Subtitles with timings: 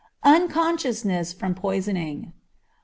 [0.25, 2.33] _Unconsciousness from Poisoning.